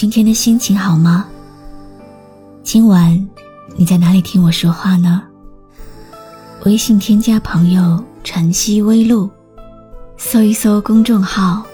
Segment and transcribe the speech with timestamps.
[0.00, 1.26] 今天的心情好吗？
[2.62, 3.28] 今晚
[3.74, 5.24] 你在哪里听我说话呢？
[6.64, 9.28] 微信添加朋友“晨曦微露”，
[10.16, 11.64] 搜一搜公众号，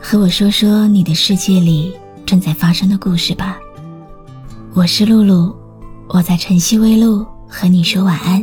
[0.00, 1.94] 和我说说你的世界里
[2.24, 3.58] 正在发生的故事吧。
[4.72, 5.54] 我是露露，
[6.08, 8.42] 我在晨曦微露和你说晚安。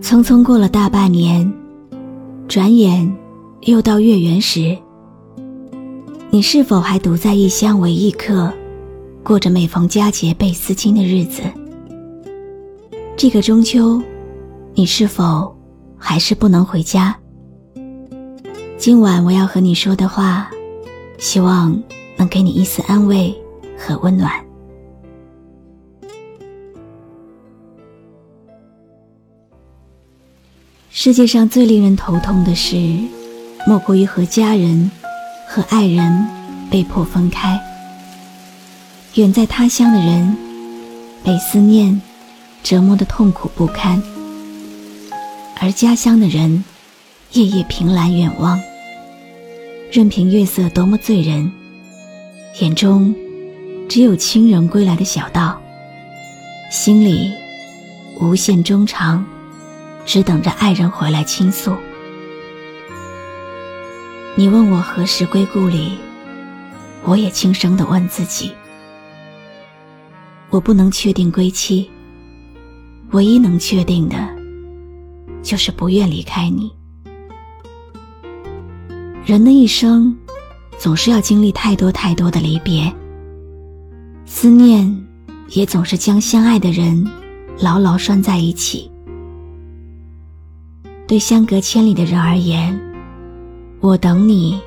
[0.00, 1.52] 匆匆过了大半年，
[2.46, 3.12] 转眼。
[3.62, 4.76] 又到月圆时，
[6.30, 8.52] 你是否还独在异乡为异客，
[9.24, 11.42] 过着每逢佳节倍思亲的日子？
[13.16, 14.00] 这个中秋，
[14.74, 15.56] 你是否
[15.98, 17.16] 还是不能回家？
[18.78, 20.48] 今晚我要和你说的话，
[21.18, 21.76] 希望
[22.16, 23.34] 能给你一丝安慰
[23.76, 24.30] 和温暖。
[30.90, 32.76] 世界上最令人头痛的是。
[33.68, 34.88] 莫过于和家人、
[35.48, 36.24] 和爱人
[36.70, 37.60] 被迫分开，
[39.14, 40.36] 远在他乡的人
[41.24, 42.00] 被思念
[42.62, 44.00] 折磨的痛苦不堪，
[45.60, 46.64] 而家乡的人
[47.32, 48.56] 夜夜凭栏远望，
[49.90, 51.50] 任凭月色多么醉人，
[52.60, 53.12] 眼中
[53.88, 55.60] 只有亲人归来的小道，
[56.70, 57.32] 心里
[58.20, 59.26] 无限衷肠，
[60.04, 61.74] 只等着爱人回来倾诉。
[64.38, 65.92] 你问我何时归故里，
[67.04, 68.52] 我也轻声的问自己。
[70.50, 71.90] 我不能确定归期，
[73.12, 74.28] 唯一能确定的，
[75.42, 76.70] 就是不愿离开你。
[79.24, 80.14] 人的一生，
[80.76, 82.92] 总是要经历太多太多的离别，
[84.26, 85.06] 思念
[85.48, 87.10] 也总是将相爱的人
[87.58, 88.90] 牢牢拴在一起。
[91.08, 92.78] 对相隔千里的人而言。
[93.86, 94.60] 我等你，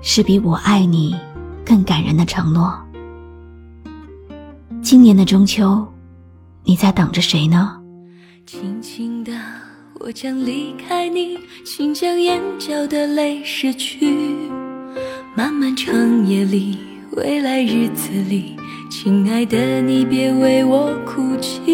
[0.00, 1.14] 是比我爱你
[1.66, 2.74] 更感人的承诺。
[4.80, 5.86] 今年的中秋，
[6.62, 7.78] 你在等着谁呢？
[8.46, 9.32] 轻轻的，
[10.00, 14.16] 我将离开你，请将眼角的泪拭去。
[15.36, 16.78] 漫漫长夜里，
[17.12, 18.56] 未来日子里，
[18.90, 21.73] 亲爱的你别为我哭泣。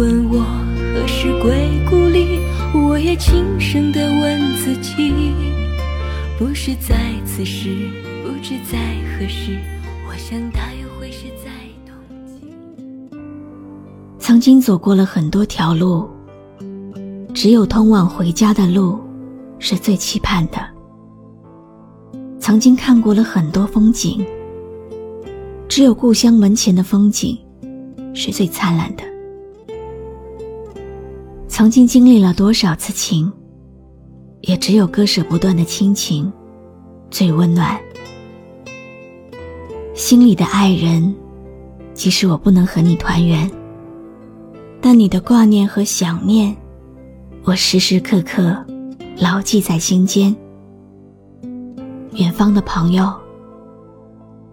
[0.00, 0.40] 问我
[0.94, 2.40] 何时归故里，
[2.72, 5.12] 我也轻声地问自己。
[6.38, 6.96] 不是在
[7.26, 7.90] 此时，
[8.24, 9.58] 不知在何时，
[10.08, 11.50] 我想大约会是在
[11.84, 11.94] 冬
[12.24, 13.14] 季。
[14.18, 16.08] 曾经走过了很多条路，
[17.34, 18.98] 只有通往回家的路
[19.58, 20.66] 是最期盼的。
[22.38, 24.24] 曾经看过了很多风景，
[25.68, 27.38] 只有故乡门前的风景
[28.14, 29.09] 是最灿烂的。
[31.50, 33.30] 曾经经历了多少次情，
[34.42, 36.32] 也只有割舍不断的亲情
[37.10, 37.78] 最温暖。
[39.94, 41.12] 心里的爱人，
[41.92, 43.50] 即使我不能和你团圆，
[44.80, 46.56] 但你的挂念和想念，
[47.42, 48.56] 我时时刻刻
[49.18, 50.34] 牢记在心间。
[52.14, 53.12] 远方的朋友，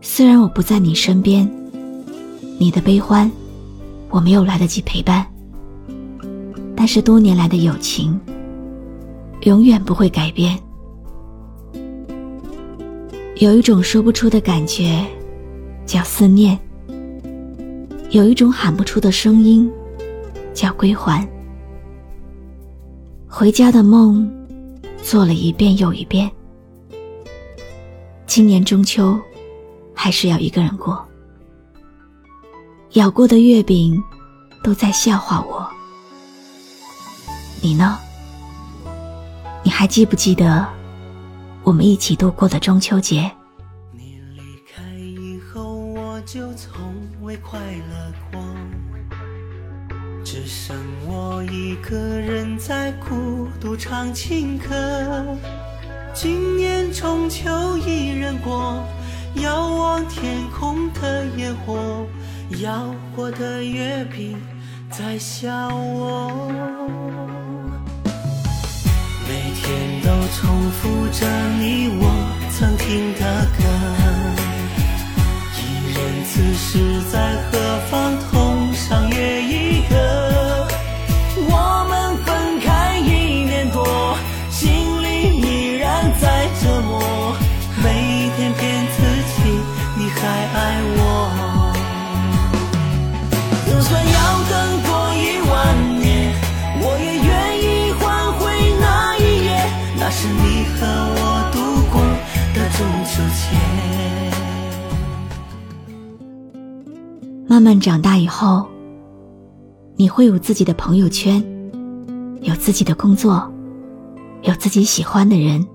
[0.01, 1.49] 虽然我不在你身边，
[2.57, 3.31] 你的悲欢，
[4.09, 5.25] 我没有来得及陪伴。
[6.77, 8.17] 但是多年来的友情，
[9.41, 10.57] 永远不会改变。
[13.37, 15.03] 有一种说不出的感觉，
[15.87, 16.55] 叫思念；
[18.11, 19.69] 有一种喊不出的声音，
[20.53, 21.27] 叫归还。
[23.27, 24.31] 回家的梦，
[25.01, 26.29] 做了一遍又一遍。
[28.27, 29.19] 今年中秋，
[29.95, 31.03] 还是要一个人过。
[32.93, 33.99] 咬过的月饼，
[34.63, 35.56] 都在笑话我。
[37.61, 37.97] 你呢？
[39.63, 40.65] 你还记不记得
[41.63, 43.29] 我们一起度过的中秋节。
[43.91, 48.41] 你离开以后，我就从未快乐过，
[50.23, 55.25] 只剩我一个人在孤独唱情歌。
[56.13, 58.81] 今年中秋一人过，
[59.35, 62.05] 遥望天空的烟火，
[62.61, 64.41] 要过的月饼
[64.89, 66.76] 在笑我。
[70.35, 71.25] 重复着
[71.57, 72.03] 你我
[72.51, 73.63] 曾听的歌，
[75.57, 75.59] 一
[75.93, 77.15] 人此时在
[77.49, 78.36] 何方？
[107.49, 108.67] 慢慢长大以后，
[109.95, 111.41] 你会有自己的朋友圈，
[112.41, 113.49] 有自己的工作，
[114.41, 115.65] 有自己喜欢的人。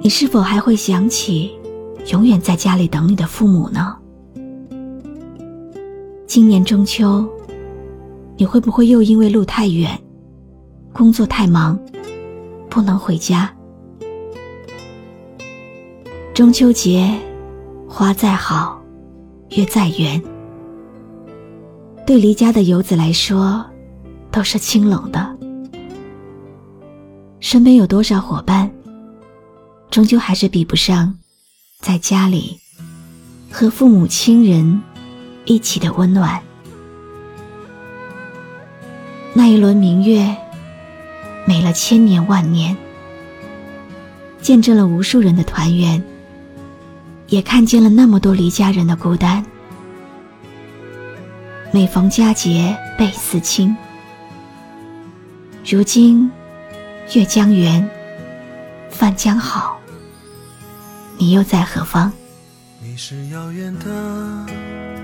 [0.00, 1.54] 你是否还会想起
[2.10, 3.94] 永远在家里等你的父母呢？
[6.26, 7.28] 今年中秋，
[8.38, 9.90] 你会不会又因为路太远，
[10.90, 11.78] 工作太忙，
[12.70, 13.54] 不能回家？
[16.32, 17.10] 中秋节，
[17.86, 18.75] 花再好，
[19.50, 20.22] 月再圆，
[22.04, 23.64] 对离家的游子来说，
[24.30, 25.36] 都是清冷的。
[27.38, 28.70] 身边有多少伙伴，
[29.88, 31.16] 终究还是比不上
[31.78, 32.58] 在家里
[33.50, 34.82] 和父母亲人
[35.44, 36.42] 一起的温暖。
[39.32, 40.36] 那一轮明月，
[41.46, 42.76] 美了千年万年，
[44.42, 46.02] 见证了无数人的团圆。
[47.28, 49.44] 也看见了那么多离家人的孤单。
[51.72, 53.76] 每逢佳节倍思亲。
[55.68, 56.30] 如今
[57.12, 57.88] 月将圆，
[58.88, 59.80] 饭将好，
[61.18, 62.12] 你又在何方？
[62.80, 64.46] 你是遥远的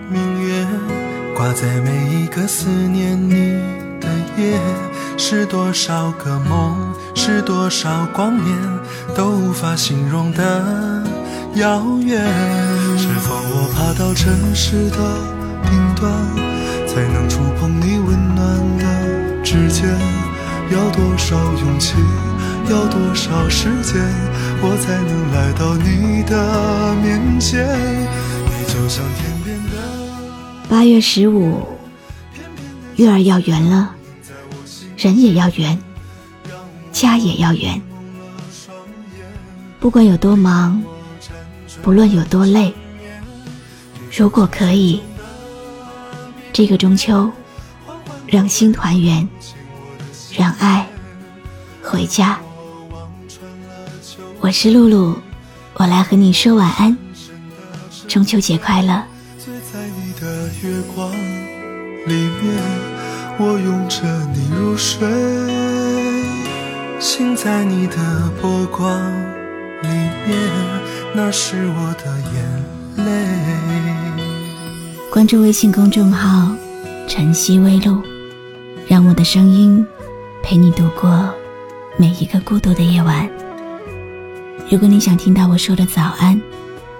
[0.09, 0.67] 明月，
[1.37, 3.35] 挂在每一个思念你
[4.01, 4.09] 的
[4.39, 4.61] 夜。
[5.19, 8.57] 是多少个梦，是多少光年，
[9.15, 11.02] 都无法形容的
[11.57, 12.23] 遥远。
[12.97, 14.97] 是否我爬到城市的
[15.69, 16.11] 顶端，
[16.87, 19.89] 才能触碰你温暖的指尖？
[20.71, 21.95] 要多少勇气，
[22.71, 24.01] 要多少时间，
[24.63, 27.69] 我才能来到你的面前？
[28.47, 29.77] 你就像天边的
[30.71, 31.63] 八月十五，
[32.97, 33.95] 月儿要圆了，
[34.97, 35.79] 人也要圆，
[36.91, 37.83] 家也要圆。
[39.79, 40.83] 不管有多忙，
[41.83, 42.73] 不论有多累，
[44.17, 45.03] 如果可以，
[46.53, 47.29] 这个中秋，
[48.25, 49.29] 让心团圆，
[50.39, 50.87] 让爱
[51.83, 52.39] 回家。
[54.41, 55.17] 我是露露，
[55.75, 56.97] 我来和你说晚安，
[58.07, 59.03] 中秋节快乐。
[59.37, 61.11] 醉在你的月光
[62.07, 62.63] 里面，
[63.41, 64.03] 我拥着
[64.33, 65.09] 你入睡，
[67.01, 68.97] 醒在你的波光
[69.83, 70.39] 里面，
[71.15, 73.29] 那是我的眼泪。
[75.11, 76.51] 关注微信公众号
[77.07, 78.01] “晨曦微露”，
[78.89, 79.87] 让我的声音
[80.43, 81.29] 陪你度过
[81.99, 83.29] 每一个孤独的夜晚。
[84.71, 86.41] 如果你想听到我说的早安，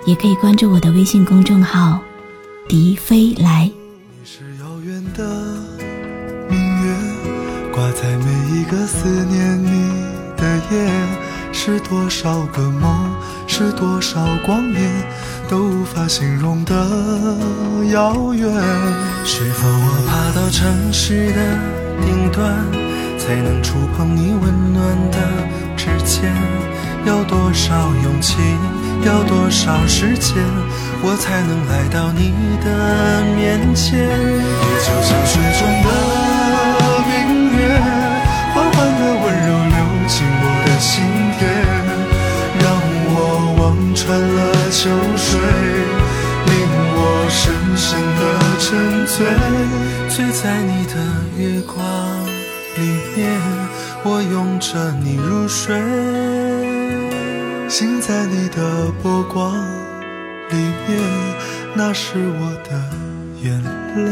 [0.05, 1.99] 也可以关注我的微信公众号
[2.69, 3.71] “笛飞来
[4.21, 5.25] 你是遥远的
[6.51, 6.95] 明月，
[7.73, 9.91] 挂在每一个思念你
[10.37, 10.93] 的夜。
[11.55, 13.15] 是多少个梦，
[13.63, 14.91] 是多少光年，
[15.49, 16.75] 都无法形容的
[17.93, 18.51] 遥远。
[19.25, 21.41] 是否我爬到城市的
[22.05, 22.67] 顶端，
[23.17, 25.19] 才能触碰你温暖的
[25.77, 26.35] 指尖？
[27.07, 28.37] 要多少勇气，
[29.05, 30.43] 要多少时间，
[31.01, 34.09] 我才能来到你的面前？
[34.09, 36.22] 你就像水中的
[44.83, 46.53] 秋水，令
[46.97, 46.99] 我
[47.31, 47.87] 深深
[48.19, 48.21] 的
[48.59, 48.67] 沉
[49.07, 49.15] 醉，
[50.09, 50.95] 醉在你的
[51.39, 51.79] 月光
[52.75, 52.83] 里
[53.15, 53.23] 面，
[54.03, 55.81] 我拥着你入睡。
[57.69, 59.55] 醒在你的波光
[60.51, 60.57] 里
[60.89, 60.99] 面，
[61.77, 62.71] 那是我的
[63.41, 63.63] 眼
[63.95, 64.03] 泪。